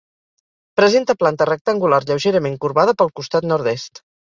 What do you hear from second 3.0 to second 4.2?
pel costat Nord-est.